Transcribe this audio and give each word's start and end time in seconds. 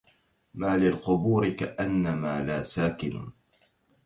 ما 0.53 0.77
للقبور 0.77 1.49
كأنما 1.49 2.41
لا 2.41 2.63
ساكن 2.63 3.31